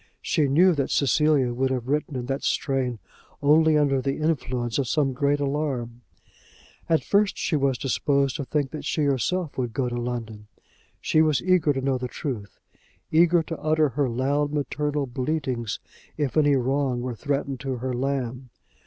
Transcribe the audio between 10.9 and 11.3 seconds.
She